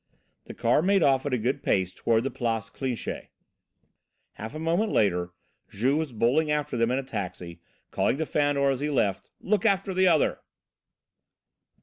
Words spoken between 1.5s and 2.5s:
pace toward the